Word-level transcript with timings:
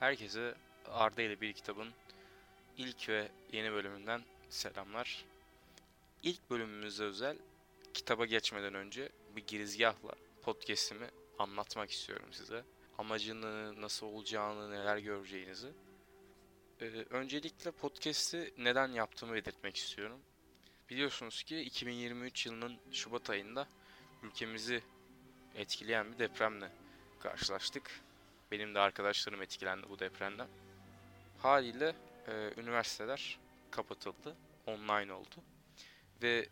Herkese 0.00 0.54
Arda 0.88 1.22
ile 1.22 1.40
bir 1.40 1.52
kitabın 1.52 1.88
ilk 2.76 3.08
ve 3.08 3.28
yeni 3.52 3.72
bölümünden 3.72 4.22
selamlar. 4.50 5.24
İlk 6.22 6.50
bölümümüze 6.50 7.04
özel 7.04 7.36
kitaba 7.94 8.26
geçmeden 8.26 8.74
önce 8.74 9.08
bir 9.36 9.46
girizgahla 9.46 10.14
podcast'imi 10.42 11.06
anlatmak 11.38 11.90
istiyorum 11.90 12.28
size. 12.32 12.64
Amacını, 12.98 13.80
nasıl 13.80 14.06
olacağını, 14.06 14.70
neler 14.70 14.98
göreceğinizi. 14.98 15.68
Ee, 16.80 16.84
öncelikle 17.10 17.70
podcast'i 17.70 18.54
neden 18.58 18.88
yaptığımı 18.88 19.34
belirtmek 19.34 19.76
istiyorum. 19.76 20.20
Biliyorsunuz 20.90 21.42
ki 21.42 21.60
2023 21.60 22.46
yılının 22.46 22.78
Şubat 22.92 23.30
ayında 23.30 23.68
ülkemizi 24.22 24.82
etkileyen 25.54 26.12
bir 26.12 26.18
depremle 26.18 26.72
karşılaştık. 27.22 28.00
Benim 28.52 28.74
de 28.74 28.80
arkadaşlarım 28.80 29.42
etkilendi 29.42 29.88
bu 29.88 29.98
depremden. 29.98 30.48
Haliyle 31.38 31.94
e, 32.28 32.52
üniversiteler 32.56 33.38
kapatıldı, 33.70 34.36
online 34.66 35.12
oldu 35.12 35.36
ve 36.22 36.48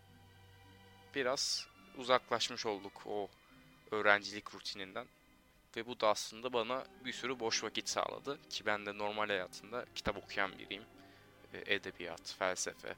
biraz 1.15 1.69
uzaklaşmış 1.97 2.67
olduk 2.67 3.03
o 3.07 3.29
öğrencilik 3.91 4.55
rutininden. 4.55 5.07
Ve 5.77 5.87
bu 5.87 6.01
da 6.01 6.09
aslında 6.09 6.53
bana 6.53 6.85
bir 7.05 7.13
sürü 7.13 7.41
boş 7.41 7.65
vakit 7.65 7.89
sağladı 7.89 8.49
ki 8.51 8.67
ben 8.67 8.87
de 8.87 8.99
normal 8.99 9.27
hayatında 9.27 9.85
kitap 9.95 10.17
okuyan 10.17 10.59
biriyim. 10.59 10.85
E, 11.55 11.75
edebiyat, 11.75 12.35
felsefe 12.39 12.97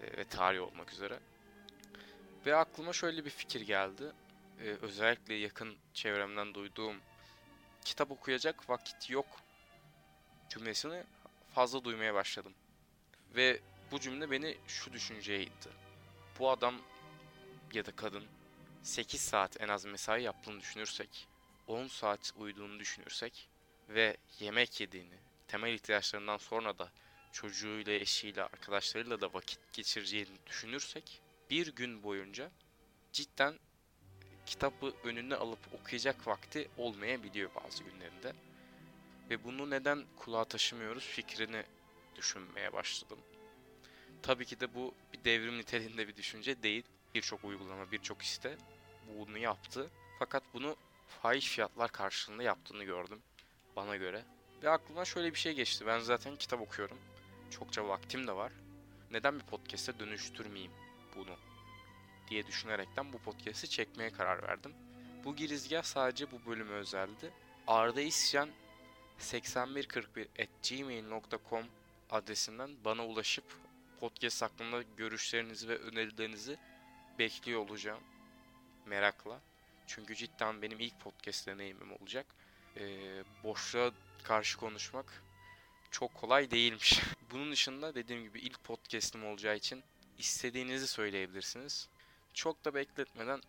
e, 0.00 0.16
ve 0.16 0.24
tarih 0.24 0.62
olmak 0.62 0.92
üzere. 0.92 1.18
Ve 2.46 2.56
aklıma 2.56 2.92
şöyle 2.92 3.24
bir 3.24 3.30
fikir 3.30 3.60
geldi. 3.60 4.12
E, 4.60 4.64
özellikle 4.64 5.34
yakın 5.34 5.76
çevremden 5.94 6.54
duyduğum 6.54 6.96
kitap 7.84 8.10
okuyacak 8.10 8.70
vakit 8.70 9.10
yok 9.10 9.26
cümlesini 10.48 11.04
fazla 11.54 11.84
duymaya 11.84 12.14
başladım. 12.14 12.54
Ve 13.36 13.60
bu 13.90 14.00
cümle 14.00 14.30
beni 14.30 14.56
şu 14.66 14.92
düşünceye 14.92 15.42
itti. 15.42 15.70
Bu 16.38 16.50
adam 16.50 16.74
ya 17.72 17.86
da 17.86 17.96
kadın 17.96 18.24
8 18.82 19.20
saat 19.20 19.60
en 19.60 19.68
az 19.68 19.84
mesai 19.84 20.22
yaptığını 20.22 20.60
düşünürsek, 20.60 21.28
10 21.66 21.86
saat 21.86 22.32
uyuduğunu 22.36 22.80
düşünürsek 22.80 23.48
ve 23.88 24.16
yemek 24.40 24.80
yediğini, 24.80 25.18
temel 25.48 25.74
ihtiyaçlarından 25.74 26.36
sonra 26.36 26.78
da 26.78 26.92
çocuğuyla, 27.32 27.92
eşiyle, 27.92 28.42
arkadaşlarıyla 28.42 29.20
da 29.20 29.34
vakit 29.34 29.58
geçireceğini 29.72 30.46
düşünürsek 30.46 31.22
bir 31.50 31.74
gün 31.74 32.02
boyunca 32.02 32.50
cidden 33.12 33.58
kitabı 34.46 34.92
önüne 35.04 35.34
alıp 35.34 35.74
okuyacak 35.74 36.26
vakti 36.26 36.68
olmayabiliyor 36.76 37.50
bazı 37.64 37.84
günlerinde. 37.84 38.32
Ve 39.30 39.44
bunu 39.44 39.70
neden 39.70 40.04
kulağa 40.16 40.44
taşımıyoruz 40.44 41.04
fikrini 41.04 41.62
düşünmeye 42.16 42.72
başladım. 42.72 43.18
Tabii 44.22 44.44
ki 44.44 44.60
de 44.60 44.74
bu 44.74 44.94
bir 45.12 45.24
devrim 45.24 45.58
niteliğinde 45.58 46.08
bir 46.08 46.16
düşünce 46.16 46.62
değil. 46.62 46.84
Birçok 47.14 47.44
uygulama, 47.44 47.92
birçok 47.92 48.24
site 48.24 48.56
bunu 49.18 49.38
yaptı. 49.38 49.90
Fakat 50.18 50.42
bunu 50.54 50.76
fahiş 51.08 51.48
fiyatlar 51.48 51.92
karşılığında 51.92 52.42
yaptığını 52.42 52.84
gördüm 52.84 53.22
bana 53.76 53.96
göre. 53.96 54.24
Ve 54.62 54.70
aklıma 54.70 55.04
şöyle 55.04 55.34
bir 55.34 55.38
şey 55.38 55.52
geçti. 55.54 55.86
Ben 55.86 55.98
zaten 55.98 56.36
kitap 56.36 56.60
okuyorum. 56.60 56.98
Çokça 57.50 57.88
vaktim 57.88 58.26
de 58.26 58.32
var. 58.32 58.52
Neden 59.10 59.40
bir 59.40 59.44
podcast'e 59.44 59.98
dönüştürmeyeyim 59.98 60.72
bunu 61.16 61.36
diye 62.30 62.46
düşünerekten 62.46 63.12
bu 63.12 63.18
podcast'i 63.18 63.70
çekmeye 63.70 64.10
karar 64.10 64.42
verdim. 64.42 64.72
Bu 65.24 65.36
girizgah 65.36 65.82
sadece 65.82 66.30
bu 66.30 66.46
bölüme 66.46 66.72
özeldi. 66.72 67.32
Arda 67.66 68.00
İsyan 68.00 68.50
8141@gmail.com 69.18 71.66
adresinden 72.10 72.70
bana 72.84 73.06
ulaşıp 73.06 73.44
podcast 74.00 74.42
hakkında 74.42 74.82
görüşlerinizi 74.96 75.68
ve 75.68 75.78
önerilerinizi 75.78 76.56
bekliyor 77.18 77.60
olacağım. 77.60 78.00
Merakla. 78.86 79.40
Çünkü 79.86 80.14
cidden 80.14 80.62
benim 80.62 80.80
ilk 80.80 81.00
podcast 81.00 81.46
deneyimim 81.46 81.92
olacak. 81.92 82.26
Ee, 82.76 83.24
boşluğa 83.44 83.90
karşı 84.22 84.58
konuşmak 84.58 85.22
çok 85.90 86.14
kolay 86.14 86.50
değilmiş. 86.50 87.00
Bunun 87.30 87.52
dışında 87.52 87.94
dediğim 87.94 88.22
gibi 88.22 88.38
ilk 88.38 88.64
podcast'im 88.64 89.26
olacağı 89.26 89.56
için 89.56 89.82
istediğinizi 90.18 90.86
söyleyebilirsiniz. 90.86 91.88
Çok 92.34 92.64
da 92.64 92.74
bekletmeden 92.74 93.40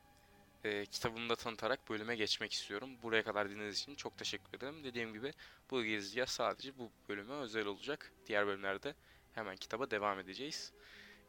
e, 0.63 0.85
kitabımı 0.85 1.29
da 1.29 1.35
tanıtarak 1.35 1.89
bölüme 1.89 2.15
geçmek 2.15 2.53
istiyorum. 2.53 2.89
Buraya 3.03 3.23
kadar 3.23 3.49
dinlediğiniz 3.49 3.79
için 3.79 3.95
çok 3.95 4.17
teşekkür 4.17 4.57
ederim. 4.57 4.83
Dediğim 4.83 5.13
gibi 5.13 5.33
bu 5.71 5.83
girizgah 5.83 6.25
sadece 6.25 6.77
bu 6.77 6.91
bölüme 7.09 7.33
özel 7.33 7.65
olacak. 7.65 8.11
Diğer 8.27 8.47
bölümlerde 8.47 8.95
hemen 9.33 9.55
kitaba 9.55 9.91
devam 9.91 10.19
edeceğiz. 10.19 10.73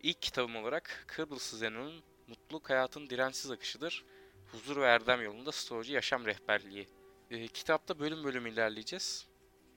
İlk 0.02 0.22
kitabım 0.22 0.56
olarak 0.56 1.04
Kıbrıslı 1.06 1.58
Zenon'un 1.58 2.02
Mutluluk 2.26 2.70
Hayatın 2.70 3.10
Dirençsiz 3.10 3.50
Akışıdır. 3.50 4.04
Huzur 4.52 4.76
ve 4.76 4.84
Erdem 4.84 5.22
Yolunda 5.22 5.52
Stoacı 5.52 5.92
Yaşam 5.92 6.26
Rehberliği. 6.26 6.88
E, 7.30 7.48
kitapta 7.48 7.98
bölüm 7.98 8.24
bölüm 8.24 8.46
ilerleyeceğiz. 8.46 9.26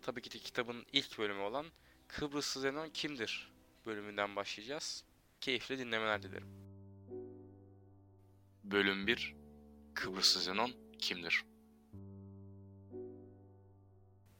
Tabii 0.01 0.21
ki 0.21 0.31
de 0.31 0.39
kitabın 0.39 0.85
ilk 0.93 1.17
bölümü 1.17 1.41
olan 1.41 1.65
Kıbrıslı 2.07 2.61
Zenon 2.61 2.89
kimdir 2.89 3.51
bölümünden 3.85 4.35
başlayacağız. 4.35 5.03
Keyifli 5.41 5.79
dinlemeler 5.79 6.23
dilerim. 6.23 6.68
Bölüm 8.71 9.07
1 9.07 9.35
Kıbrıslı 9.93 10.41
Zenon 10.41 10.71
kimdir? 10.99 11.43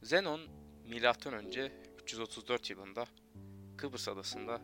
Zenon 0.02 0.40
M.Ö. 0.86 1.68
334 2.02 2.70
yılında 2.70 3.06
Kıbrıs 3.76 4.08
adasında 4.08 4.62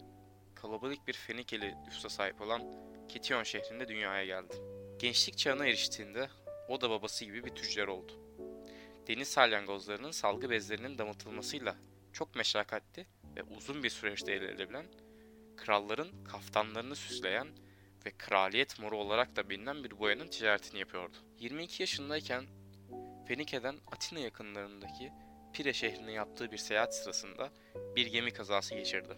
kalabalık 0.55 1.09
bir 1.09 1.13
Fenikeli 1.13 1.75
nüfusa 1.85 2.09
sahip 2.09 2.41
olan 2.41 2.63
Kition 3.09 3.43
şehrinde 3.43 3.89
dünyaya 3.89 4.25
geldi. 4.25 4.55
Gençlik 4.99 5.39
çağına 5.39 5.67
eriştiğinde 5.67 6.29
o 6.69 6.81
da 6.81 6.91
babası 6.91 7.25
gibi 7.25 7.45
bir 7.45 7.55
tüccar 7.55 7.89
oldu. 7.89 8.13
Deniz 9.09 9.29
salyangozlarının 9.29 10.11
salgı 10.11 10.51
bezlerinin 10.51 10.99
damıtılmasıyla 10.99 11.77
çok 12.13 12.37
meşakkatli 12.37 13.07
ve 13.37 13.43
uzun 13.43 13.83
bir 13.83 13.91
süreçte 13.91 14.33
elde 14.33 14.49
edilebilen, 14.49 14.87
kralların 15.57 16.25
kaftanlarını 16.25 16.97
süsleyen 16.97 17.49
ve 18.07 18.11
kraliyet 18.19 18.79
moru 18.79 18.99
olarak 18.99 19.37
da 19.37 19.51
bilinen 19.51 19.85
bir 19.85 19.99
boyanın 19.99 20.29
ticaretini 20.29 20.81
yapıyordu. 20.81 21.17
22 21.39 21.83
yaşındayken 21.83 22.45
Fenike'den 23.29 23.77
Atina 23.93 24.19
yakınlarındaki 24.19 25.13
Pire 25.53 25.73
şehrine 25.73 26.13
yaptığı 26.13 26.53
bir 26.53 26.57
seyahat 26.57 26.95
sırasında 26.95 27.51
bir 27.97 28.07
gemi 28.07 28.31
kazası 28.31 28.75
geçirdi. 28.75 29.17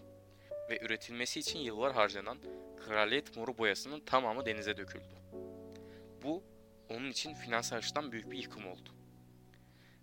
Ve 0.71 0.79
üretilmesi 0.81 1.41
için 1.41 1.59
yıllar 1.59 1.93
harcanan 1.93 2.39
kraliyet 2.87 3.37
moru 3.37 3.59
boyasının 3.59 4.01
tamamı 4.01 4.47
denize 4.47 4.77
döküldü. 4.77 5.15
Bu 6.23 6.45
onun 6.91 7.11
için 7.11 7.35
finansal 7.35 7.77
açıdan 7.77 8.13
büyük 8.13 8.31
bir 8.31 8.39
yıkım 8.39 8.67
oldu. 8.67 8.91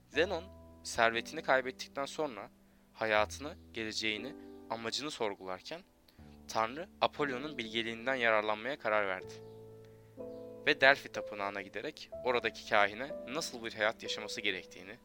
Zenon 0.09 0.43
servetini 0.83 1.41
kaybettikten 1.41 2.05
sonra 2.05 2.49
hayatını, 2.93 3.57
geleceğini, 3.73 4.35
amacını 4.69 5.11
sorgularken 5.11 5.81
Tanrı 6.47 6.89
Apollo'nun 7.01 7.57
bilgeliğinden 7.57 8.15
yararlanmaya 8.15 8.79
karar 8.79 9.07
verdi. 9.07 9.33
Ve 10.65 10.81
Delphi 10.81 11.11
tapınağına 11.11 11.61
giderek 11.61 12.09
oradaki 12.23 12.69
kahine 12.69 13.11
nasıl 13.27 13.65
bir 13.65 13.73
hayat 13.73 14.03
yaşaması 14.03 14.41
gerektiğini, 14.41 14.95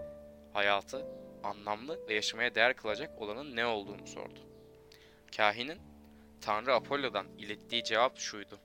hayatı 0.53 1.07
anlamlı 1.43 2.09
ve 2.09 2.15
yaşamaya 2.15 2.55
değer 2.55 2.77
kılacak 2.77 3.23
olanın 3.23 3.57
ne 3.57 3.67
olduğunu 3.67 4.07
sordu. 4.07 4.41
Kahinin 5.37 5.79
Tanrı 6.41 6.75
Apollo'dan 6.75 7.27
ilettiği 7.39 7.85
cevap 7.85 8.19
şuydu. 8.19 8.59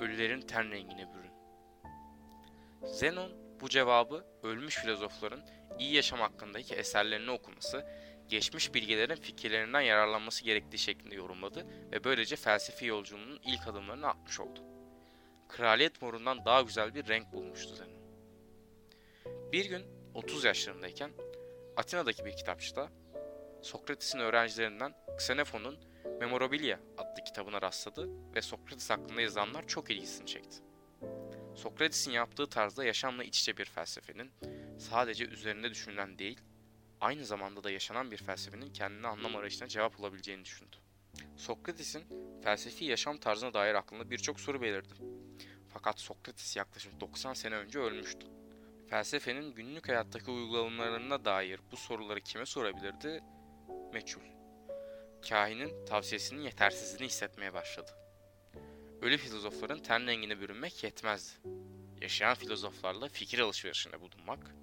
Ölülerin 0.00 0.40
ten 0.40 0.70
rengine 0.70 1.08
bürün. 1.14 1.32
Zenon 2.86 3.32
bu 3.60 3.68
cevabı 3.68 4.24
ölmüş 4.42 4.76
filozofların 4.76 5.40
iyi 5.78 5.94
yaşam 5.94 6.20
hakkındaki 6.20 6.74
eserlerini 6.74 7.30
okuması 7.30 7.86
geçmiş 8.28 8.74
bilgelerin 8.74 9.14
fikirlerinden 9.14 9.80
yararlanması 9.80 10.44
gerektiği 10.44 10.78
şeklinde 10.78 11.14
yorumladı 11.14 11.66
ve 11.92 12.04
böylece 12.04 12.36
felsefi 12.36 12.86
yolculuğunun 12.86 13.40
ilk 13.44 13.68
adımlarını 13.68 14.08
atmış 14.08 14.40
oldu. 14.40 14.60
Kraliyet 15.48 16.02
morundan 16.02 16.44
daha 16.44 16.62
güzel 16.62 16.94
bir 16.94 17.08
renk 17.08 17.32
bulmuştu 17.32 17.74
Zenon. 17.74 17.96
Bir 19.52 19.64
gün 19.64 19.82
30 20.14 20.44
yaşlarındayken 20.44 21.10
Atina'daki 21.76 22.24
bir 22.24 22.36
kitapçıda 22.36 22.88
Sokrates'in 23.62 24.18
öğrencilerinden 24.18 24.94
Xenofon'un 25.14 25.78
Memorabilia 26.20 26.80
adlı 26.98 27.24
kitabına 27.24 27.62
rastladı 27.62 28.08
ve 28.34 28.42
Sokrates 28.42 28.90
hakkında 28.90 29.20
yazılanlar 29.20 29.66
çok 29.66 29.90
ilgisini 29.90 30.26
çekti. 30.26 30.56
Sokrates'in 31.54 32.10
yaptığı 32.10 32.46
tarzda 32.46 32.84
yaşamla 32.84 33.24
iç 33.24 33.40
içe 33.40 33.56
bir 33.56 33.64
felsefenin 33.64 34.30
sadece 34.78 35.24
üzerinde 35.24 35.70
düşünülen 35.70 36.18
değil, 36.18 36.40
aynı 37.00 37.24
zamanda 37.24 37.64
da 37.64 37.70
yaşanan 37.70 38.10
bir 38.10 38.16
felsefenin 38.16 38.72
kendine 38.72 39.06
anlam 39.06 39.36
arayışına 39.36 39.68
cevap 39.68 40.00
olabileceğini 40.00 40.44
düşündü. 40.44 40.76
Sokrates'in 41.36 42.04
felsefi 42.42 42.84
yaşam 42.84 43.18
tarzına 43.18 43.54
dair 43.54 43.74
aklında 43.74 44.10
birçok 44.10 44.40
soru 44.40 44.62
belirdi. 44.62 44.94
Fakat 45.72 46.00
Sokrates 46.00 46.56
yaklaşık 46.56 47.00
90 47.00 47.34
sene 47.34 47.54
önce 47.54 47.78
ölmüştü. 47.78 48.26
Felsefenin 48.90 49.54
günlük 49.54 49.88
hayattaki 49.88 50.30
uygulamalarına 50.30 51.24
dair 51.24 51.60
bu 51.72 51.76
soruları 51.76 52.20
kime 52.20 52.46
sorabilirdi? 52.46 53.22
Meçhul. 53.92 54.22
Kahinin 55.28 55.86
tavsiyesinin 55.86 56.40
yetersizliğini 56.40 57.06
hissetmeye 57.06 57.54
başladı. 57.54 57.90
Ölü 59.02 59.16
filozofların 59.16 59.82
ten 59.82 60.06
rengine 60.06 60.40
bürünmek 60.40 60.84
yetmezdi. 60.84 61.30
Yaşayan 62.00 62.34
filozoflarla 62.34 63.08
fikir 63.08 63.38
alışverişinde 63.38 64.00
bulunmak, 64.00 64.54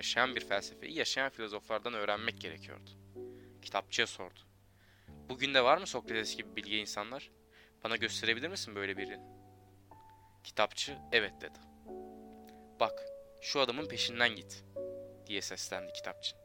yaşayan 0.00 0.36
bir 0.36 0.40
felsefeyi 0.40 0.98
yaşayan 0.98 1.30
filozoflardan 1.30 1.94
öğrenmek 1.94 2.40
gerekiyordu. 2.40 2.90
Kitapçıya 3.62 4.06
sordu. 4.06 4.40
Bugün 5.28 5.54
de 5.54 5.64
var 5.64 5.78
mı 5.78 5.86
Sokrates 5.86 6.36
gibi 6.36 6.56
bilge 6.56 6.78
insanlar? 6.78 7.30
Bana 7.84 7.96
gösterebilir 7.96 8.48
misin 8.48 8.74
böyle 8.74 8.96
birini? 8.96 9.20
Kitapçı 10.44 10.98
evet 11.12 11.32
dedi. 11.40 11.58
Bak, 12.80 13.02
şu 13.40 13.60
adamın 13.60 13.88
peşinden 13.88 14.36
git 14.36 14.64
diye 15.26 15.42
seslendi 15.42 15.92
kitapçı. 15.92 16.36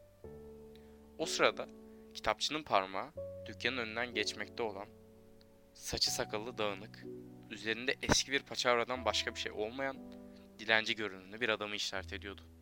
O 1.17 1.25
sırada 1.25 1.67
kitapçının 2.13 2.63
parmağı 2.63 3.11
dükkanın 3.45 3.77
önünden 3.77 4.13
geçmekte 4.13 4.63
olan 4.63 4.87
saçı 5.73 6.11
sakalı 6.11 6.57
dağınık, 6.57 7.03
üzerinde 7.49 7.95
eski 8.01 8.31
bir 8.31 8.43
paçavradan 8.43 9.05
başka 9.05 9.35
bir 9.35 9.39
şey 9.39 9.51
olmayan 9.51 9.97
dilenci 10.59 10.95
görünümlü 10.95 11.41
bir 11.41 11.49
adamı 11.49 11.75
işaret 11.75 12.13
ediyordu. 12.13 12.54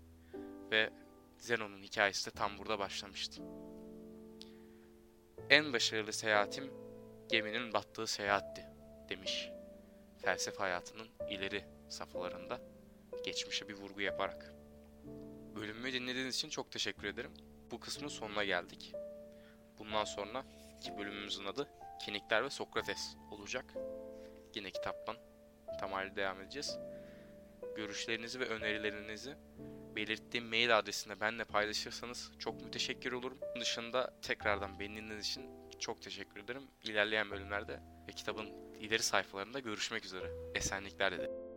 Ve 0.74 0.90
Zenon'un 1.38 1.84
hikayesi 1.84 2.32
de 2.32 2.32
tam 2.32 2.58
burada 2.58 2.80
başlamıştı. 2.80 3.42
En 5.50 5.74
başarılı 5.74 6.14
seyahatim 6.14 6.74
geminin 7.30 7.74
battığı 7.74 8.08
seyahatti 8.08 8.66
demiş. 9.10 9.50
Felsefe 10.18 10.58
hayatının 10.58 11.08
ileri 11.30 11.66
safhalarında 11.90 12.62
geçmişe 13.26 13.70
bir 13.70 13.74
vurgu 13.74 14.02
yaparak. 14.02 14.54
Bölümümü 15.56 15.94
dinlediğiniz 15.94 16.36
için 16.36 16.50
çok 16.50 16.72
teşekkür 16.72 17.08
ederim. 17.08 17.32
Bu 17.72 17.80
kısmın 17.80 18.08
sonuna 18.08 18.44
geldik. 18.44 18.94
Bundan 19.80 20.04
sonra 20.04 20.44
ki 20.82 20.98
bölümümüzün 20.98 21.46
adı 21.46 21.68
Kenikler 22.06 22.44
ve 22.44 22.50
Sokrates 22.50 23.16
olacak. 23.32 23.74
Yine 24.56 24.72
kitaptan 24.72 25.16
tamamıyla 25.80 26.16
devam 26.16 26.42
edeceğiz. 26.42 26.78
Görüşlerinizi 27.76 28.40
ve 28.40 28.46
önerilerinizi 28.46 29.36
belirttiğim 29.96 30.46
mail 30.46 30.78
adresinde 30.78 31.20
benimle 31.20 31.44
paylaşırsanız 31.44 32.32
çok 32.40 32.62
müteşekkir 32.64 33.12
olurum. 33.12 33.38
Bunun 33.42 33.62
dışında 33.62 34.14
tekrardan 34.22 34.80
beni 34.80 34.96
dinlediğiniz 34.96 35.28
için 35.28 35.46
çok 35.80 36.02
teşekkür 36.02 36.40
ederim. 36.40 36.64
İlerleyen 36.84 37.32
bölümlerde 37.32 37.80
ve 38.08 38.12
kitabın 38.12 38.48
ileri 38.80 39.04
sayfalarında 39.04 39.60
görüşmek 39.60 40.06
üzere. 40.06 40.32
Esenlikler 40.56 41.14
dilerim. 41.14 41.53